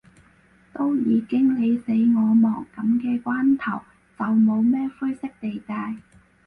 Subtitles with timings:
[0.73, 3.83] 都已經你死我亡，噉嘅關頭，
[4.17, 5.97] 就冇咩灰色地帶